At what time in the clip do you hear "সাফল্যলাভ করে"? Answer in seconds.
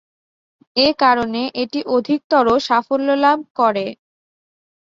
2.67-3.85